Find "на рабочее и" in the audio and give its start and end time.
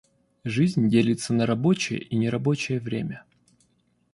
1.31-2.15